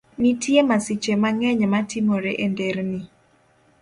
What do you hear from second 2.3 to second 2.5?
e